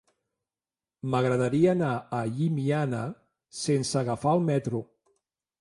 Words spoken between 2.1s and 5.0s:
a Llimiana sense agafar el metro.